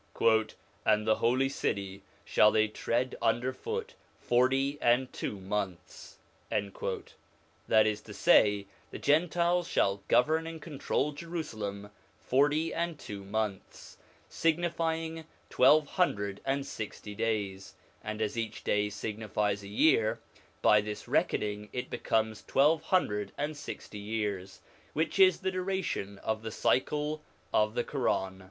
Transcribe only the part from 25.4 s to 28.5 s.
the duration of the cycle of the Quran.